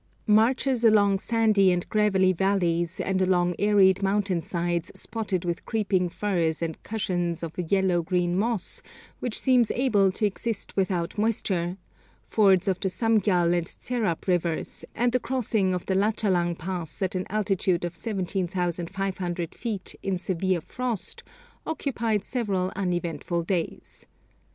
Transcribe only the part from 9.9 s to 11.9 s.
to exist without moisture,